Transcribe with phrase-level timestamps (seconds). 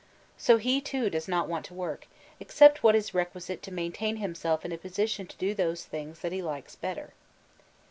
[0.35, 2.07] So he, too, does not want to work,
[2.39, 6.31] except what is requisite to maintain himself in a position to do those things that
[6.31, 7.13] he likes better.